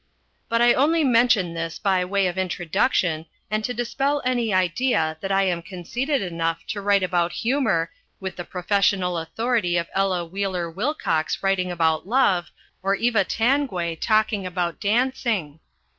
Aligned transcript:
But 0.49 0.63
I 0.63 0.73
only 0.73 1.03
mention 1.03 1.53
this 1.53 1.77
by 1.77 2.03
way 2.03 2.25
of 2.25 2.35
introduction 2.35 3.27
and 3.51 3.63
to 3.63 3.71
dispel 3.71 4.19
any 4.25 4.51
idea 4.51 5.15
that 5.21 5.31
I 5.31 5.43
am 5.43 5.61
conceited 5.61 6.23
enough 6.23 6.65
to 6.69 6.81
write 6.81 7.03
about 7.03 7.31
humour, 7.33 7.91
with 8.19 8.35
the 8.35 8.43
professional 8.43 9.15
authority 9.19 9.77
of 9.77 9.87
Ella 9.93 10.25
Wheeler 10.25 10.71
Wilcox 10.71 11.43
writing 11.43 11.69
about 11.71 12.07
love, 12.07 12.49
or 12.81 12.95
Eva 12.95 13.23
Tanguay 13.23 13.93
talking 13.95 14.43
about 14.43 14.79
dancing. 14.81 15.59